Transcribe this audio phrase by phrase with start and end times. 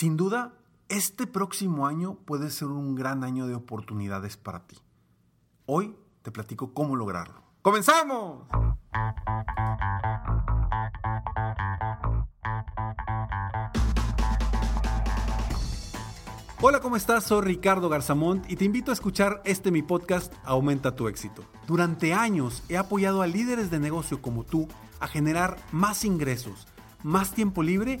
[0.00, 0.54] Sin duda,
[0.88, 4.78] este próximo año puede ser un gran año de oportunidades para ti.
[5.66, 7.42] Hoy te platico cómo lograrlo.
[7.60, 8.48] ¡Comenzamos!
[16.62, 17.24] Hola, ¿cómo estás?
[17.24, 21.44] Soy Ricardo Garzamont y te invito a escuchar este mi podcast Aumenta tu éxito.
[21.66, 24.66] Durante años he apoyado a líderes de negocio como tú
[24.98, 26.68] a generar más ingresos,
[27.02, 28.00] más tiempo libre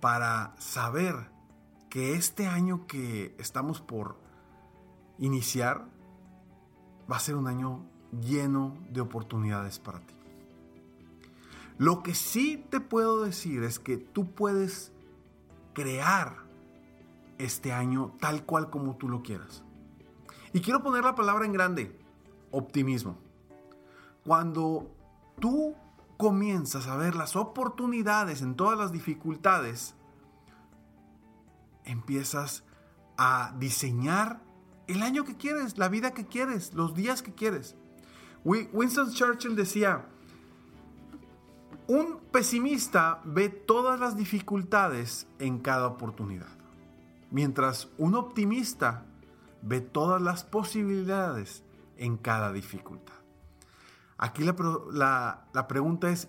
[0.00, 1.30] para saber
[1.90, 4.16] que este año que estamos por
[5.18, 5.86] iniciar
[7.10, 10.14] va a ser un año lleno de oportunidades para ti.
[11.78, 14.92] Lo que sí te puedo decir es que tú puedes
[15.74, 16.36] crear
[17.38, 19.62] este año tal cual como tú lo quieras.
[20.52, 21.96] Y quiero poner la palabra en grande,
[22.50, 23.16] optimismo.
[24.24, 24.90] Cuando
[25.40, 25.76] tú
[26.18, 29.94] comienzas a ver las oportunidades en todas las dificultades,
[31.84, 32.64] empiezas
[33.16, 34.42] a diseñar
[34.88, 37.76] el año que quieres, la vida que quieres, los días que quieres.
[38.44, 40.06] Winston Churchill decía,
[41.86, 46.58] un pesimista ve todas las dificultades en cada oportunidad,
[47.30, 49.06] mientras un optimista
[49.62, 51.62] ve todas las posibilidades
[51.96, 53.17] en cada dificultad.
[54.18, 56.28] Aquí la, la, pregunta es,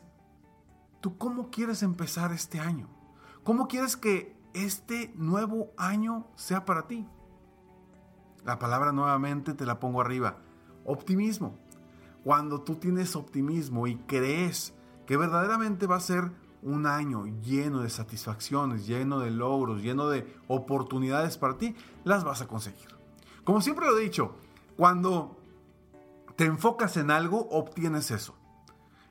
[1.01, 2.87] ¿tú cómo quieres empezar este año?
[3.43, 7.07] ¿Cómo quieres que este nuevo año sea para ti?
[8.45, 10.37] La palabra nuevamente te la pongo arriba,
[10.85, 11.57] optimismo.
[12.23, 14.75] Cuando tú tienes optimismo y crees
[15.07, 16.31] que verdaderamente va a ser
[16.61, 22.41] un año lleno de satisfacciones, lleno de logros, lleno de oportunidades para ti, las vas
[22.41, 22.89] a conseguir.
[23.43, 24.35] Como siempre lo he dicho,
[24.77, 25.38] cuando
[26.39, 28.33] te enfocas en algo, obtienes eso.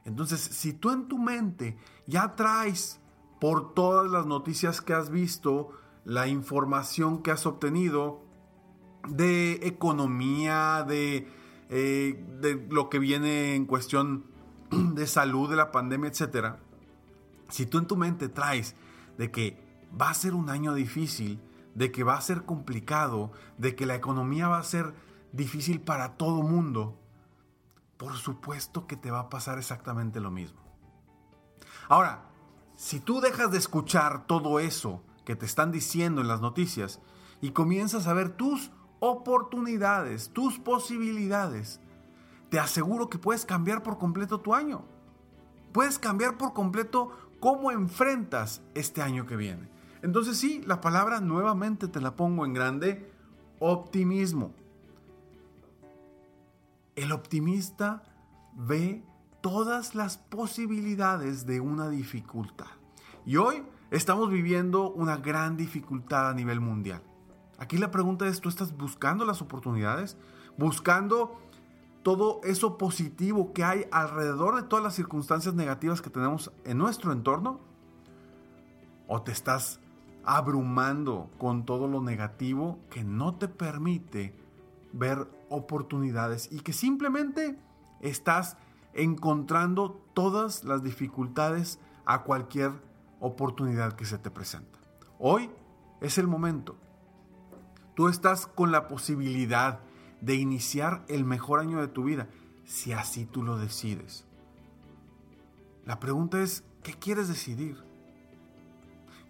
[0.07, 3.01] Entonces, si tú en tu mente ya traes
[3.39, 5.69] por todas las noticias que has visto,
[6.07, 8.23] la información que has obtenido
[9.11, 11.29] de economía, de,
[11.69, 14.25] eh, lo que viene en cuestión
[14.71, 16.61] de salud de la pandemia, etcétera,
[17.51, 18.75] si tú en tu mente traes
[19.19, 19.63] de que
[20.01, 21.39] va a ser un año difícil,
[21.75, 24.95] de que va a ser complicado, de que la economía va a ser
[25.35, 26.99] difícil para todo mundo,
[27.99, 30.61] por supuesto que te va a pasar exactamente lo mismo.
[31.89, 32.25] Ahora,
[32.77, 37.01] si tú dejas de escuchar todo eso que te están diciendo en las noticias
[37.41, 38.71] y comienzas a ver tus
[39.01, 41.81] oportunidades, tus posibilidades,
[42.51, 44.85] te aseguro que puedes cambiar por completo tu año.
[45.73, 47.11] Puedes cambiar por completo
[47.41, 49.69] cómo enfrentas este año que viene.
[50.03, 53.13] Entonces sí, la palabra nuevamente te la pongo en grande,
[53.59, 54.55] optimismo.
[56.99, 58.03] El optimista
[58.55, 59.05] ve
[59.41, 62.67] todas las posibilidades de una dificultad.
[63.25, 67.01] Y hoy estamos viviendo una gran dificultad a nivel mundial.
[67.57, 70.17] Aquí la pregunta es, ¿tú estás buscando las oportunidades?
[70.57, 71.39] ¿Buscando
[72.03, 77.13] todo eso positivo que hay alrededor de todas las circunstancias negativas que tenemos en nuestro
[77.13, 77.61] entorno?
[79.07, 79.79] ¿O te estás
[80.25, 84.35] abrumando con todo lo negativo que no te permite
[84.93, 87.59] ver oportunidades y que simplemente
[88.01, 88.57] estás
[88.95, 92.73] encontrando todas las dificultades a cualquier
[93.21, 94.79] oportunidad que se te presenta?
[95.19, 95.51] Hoy
[96.01, 96.77] es el momento.
[97.95, 99.81] Tú estás con la posibilidad
[100.21, 102.29] de iniciar el mejor año de tu vida,
[102.65, 104.25] si así tú lo decides.
[105.85, 107.83] La pregunta es, ¿qué quieres decidir?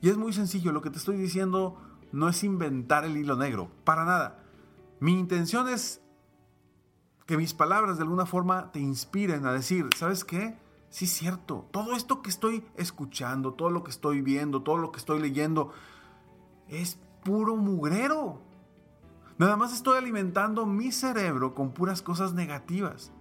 [0.01, 1.81] Y es muy sencillo, lo que te estoy diciendo
[2.13, 4.43] no es inventar el hilo negro, para nada.
[5.01, 6.01] Mi intención es
[7.29, 10.57] que mis palabras de alguna forma te inspiren a decir, ¿sabes qué?
[10.89, 14.91] Sí es cierto, todo esto que estoy escuchando, todo lo que estoy viendo, todo lo
[14.93, 15.71] que estoy leyendo,
[16.69, 18.41] es puro mugrero.
[19.37, 23.13] Nada más estoy alimentando mi cerebro con puras cosas negativas.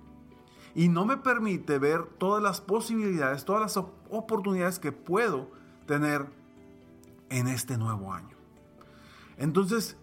[0.73, 3.75] Y no me permite ver todas las posibilidades, todas las
[4.09, 5.51] oportunidades que puedo
[5.85, 6.27] tener
[7.29, 8.37] en este nuevo año.
[9.35, 9.97] Entonces,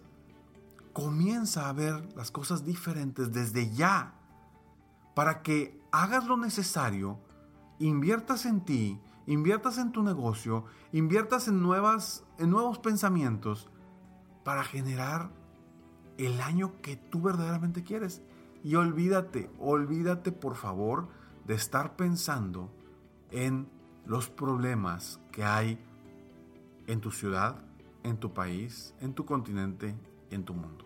[0.95, 4.15] comienza a ver las cosas diferentes desde ya
[5.13, 7.19] para que hagas lo necesario,
[7.79, 8.97] inviertas en ti,
[9.27, 10.63] inviertas en tu negocio,
[10.93, 13.69] inviertas en, nuevas, en nuevos pensamientos
[14.45, 15.31] para generar
[16.17, 18.21] el año que tú verdaderamente quieres.
[18.63, 21.09] Y olvídate, olvídate por favor
[21.45, 22.71] de estar pensando
[23.31, 23.67] en
[24.05, 25.77] los problemas que hay
[26.87, 27.57] en tu ciudad,
[28.03, 29.93] en tu país, en tu continente
[30.35, 30.84] en tu mundo.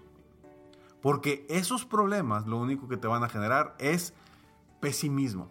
[1.02, 4.14] Porque esos problemas lo único que te van a generar es
[4.80, 5.50] pesimismo.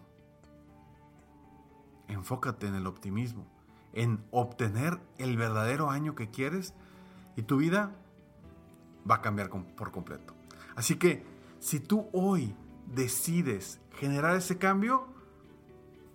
[2.07, 3.45] Enfócate en el optimismo,
[3.93, 6.73] en obtener el verdadero año que quieres
[7.35, 7.91] y tu vida
[9.09, 10.33] va a cambiar por completo.
[10.75, 11.23] Así que
[11.59, 12.55] si tú hoy
[12.87, 15.07] decides generar ese cambio,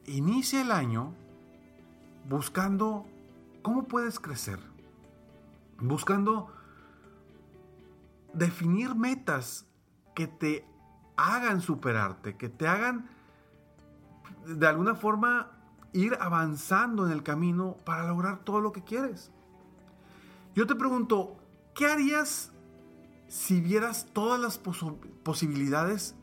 [0.06, 1.12] inicia el año
[2.28, 3.06] buscando
[3.62, 4.58] cómo puedes crecer,
[5.80, 6.53] buscando
[8.34, 9.66] definir metas
[10.14, 10.66] que te
[11.16, 13.08] hagan superarte, que te hagan
[14.46, 15.50] de alguna forma
[15.92, 19.30] ir avanzando en el camino para lograr todo lo que quieres.
[20.54, 21.36] Yo te pregunto,
[21.74, 22.52] ¿qué harías
[23.28, 26.14] si vieras todas las posibilidades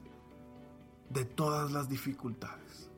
[1.09, 2.89] de todas las dificultades?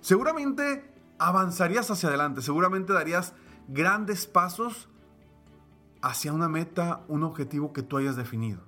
[0.00, 3.34] Seguramente avanzarías hacia adelante, seguramente darías
[3.68, 4.88] grandes pasos
[6.02, 8.60] hacia una meta, un objetivo que tú hayas definido.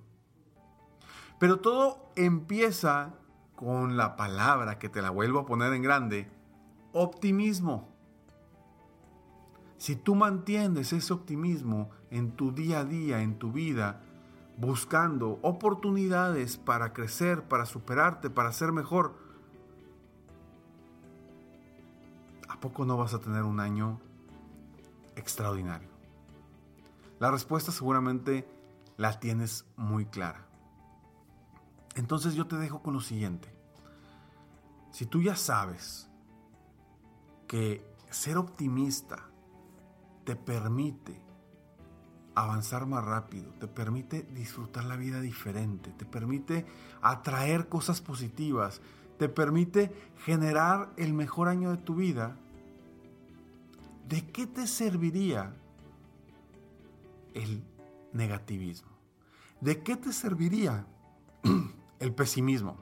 [1.38, 3.14] Pero todo empieza
[3.56, 6.30] con la palabra que te la vuelvo a poner en grande,
[6.92, 7.88] optimismo.
[9.76, 14.00] Si tú mantienes ese optimismo en tu día a día, en tu vida,
[14.56, 19.16] buscando oportunidades para crecer, para superarte, para ser mejor,
[22.48, 24.00] ¿a poco no vas a tener un año
[25.16, 25.93] extraordinario?
[27.24, 28.46] La respuesta seguramente
[28.98, 30.46] la tienes muy clara.
[31.94, 33.48] Entonces yo te dejo con lo siguiente.
[34.90, 36.10] Si tú ya sabes
[37.46, 39.24] que ser optimista
[40.24, 41.18] te permite
[42.34, 46.66] avanzar más rápido, te permite disfrutar la vida diferente, te permite
[47.00, 48.82] atraer cosas positivas,
[49.18, 52.36] te permite generar el mejor año de tu vida,
[54.06, 55.56] ¿de qué te serviría
[57.34, 57.64] el
[58.12, 58.90] negativismo?
[59.60, 60.86] ¿De qué te serviría
[61.98, 62.76] el pesimismo?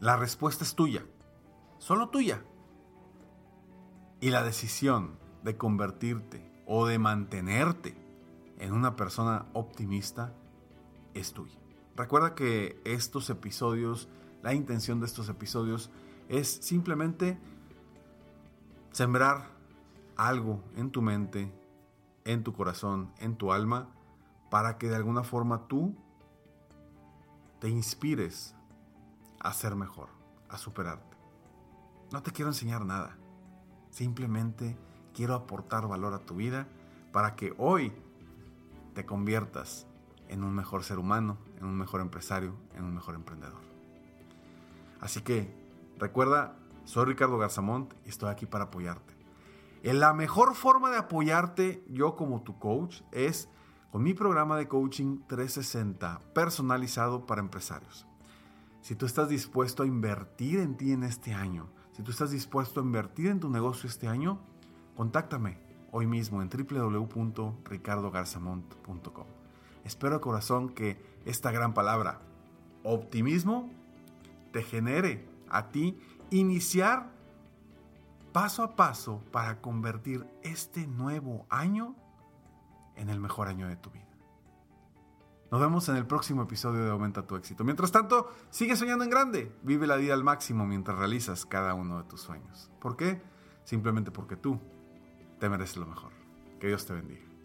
[0.00, 1.04] La respuesta es tuya,
[1.78, 2.44] solo tuya.
[4.20, 7.96] Y la decisión de convertirte o de mantenerte
[8.58, 10.34] en una persona optimista
[11.14, 11.58] es tuya.
[11.96, 14.08] Recuerda que estos episodios,
[14.42, 15.90] la intención de estos episodios
[16.28, 17.38] es simplemente
[18.92, 19.55] sembrar
[20.16, 21.52] algo en tu mente,
[22.24, 23.88] en tu corazón, en tu alma,
[24.50, 25.94] para que de alguna forma tú
[27.60, 28.54] te inspires
[29.40, 30.08] a ser mejor,
[30.48, 31.16] a superarte.
[32.12, 33.16] No te quiero enseñar nada,
[33.90, 34.76] simplemente
[35.14, 36.68] quiero aportar valor a tu vida
[37.12, 37.92] para que hoy
[38.94, 39.86] te conviertas
[40.28, 43.60] en un mejor ser humano, en un mejor empresario, en un mejor emprendedor.
[45.00, 45.52] Así que
[45.98, 49.15] recuerda, soy Ricardo Garzamont y estoy aquí para apoyarte.
[49.94, 53.48] La mejor forma de apoyarte yo como tu coach es
[53.92, 58.04] con mi programa de coaching 360 personalizado para empresarios.
[58.80, 62.80] Si tú estás dispuesto a invertir en ti en este año, si tú estás dispuesto
[62.80, 64.40] a invertir en tu negocio este año,
[64.96, 65.60] contáctame
[65.92, 69.26] hoy mismo en www.ricardogarzamont.com.
[69.84, 72.22] Espero de corazón que esta gran palabra,
[72.82, 73.70] optimismo,
[74.52, 75.96] te genere a ti
[76.30, 77.14] iniciar
[78.36, 81.96] paso a paso para convertir este nuevo año
[82.94, 84.14] en el mejor año de tu vida.
[85.50, 87.64] Nos vemos en el próximo episodio de Aumenta tu éxito.
[87.64, 89.56] Mientras tanto, sigue soñando en grande.
[89.62, 92.70] Vive la vida al máximo mientras realizas cada uno de tus sueños.
[92.78, 93.22] ¿Por qué?
[93.64, 94.60] Simplemente porque tú
[95.40, 96.12] te mereces lo mejor.
[96.60, 97.35] Que Dios te bendiga.